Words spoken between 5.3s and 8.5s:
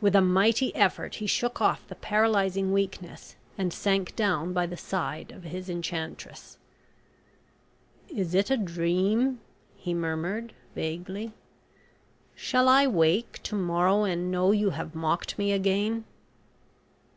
of his enchantress. "Is it